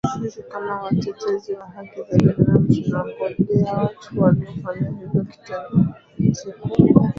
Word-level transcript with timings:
sisi 0.21 0.43
kama 0.43 0.81
watetezi 0.81 1.53
wa 1.53 1.65
haki 1.67 1.95
za 1.99 2.17
binadamu 2.17 2.67
tunagojea 2.69 3.73
watu 3.73 4.21
walifanya 4.21 4.89
hiyo 4.91 5.25
kitendo 5.31 5.85
waweze 6.19 6.51
ku 6.51 7.09